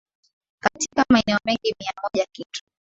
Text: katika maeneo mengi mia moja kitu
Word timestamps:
katika 0.63 1.05
maeneo 1.09 1.39
mengi 1.45 1.75
mia 1.79 1.91
moja 2.03 2.25
kitu 2.31 2.63